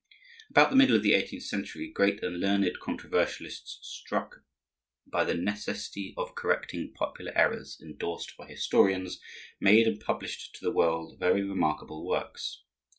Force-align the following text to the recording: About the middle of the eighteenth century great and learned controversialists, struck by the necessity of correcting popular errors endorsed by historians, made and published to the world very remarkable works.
About 0.49 0.71
the 0.71 0.75
middle 0.75 0.95
of 0.95 1.03
the 1.03 1.13
eighteenth 1.13 1.43
century 1.43 1.87
great 1.87 2.23
and 2.23 2.39
learned 2.39 2.67
controversialists, 2.81 3.77
struck 3.83 4.37
by 5.05 5.23
the 5.23 5.35
necessity 5.35 6.15
of 6.17 6.33
correcting 6.33 6.91
popular 6.95 7.31
errors 7.37 7.79
endorsed 7.79 8.35
by 8.35 8.47
historians, 8.47 9.19
made 9.59 9.85
and 9.85 9.99
published 10.01 10.55
to 10.55 10.65
the 10.65 10.71
world 10.73 11.19
very 11.19 11.43
remarkable 11.43 12.03
works. 12.07 12.63